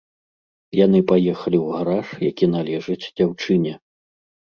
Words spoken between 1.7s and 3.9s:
гараж, які належыць дзяўчыне.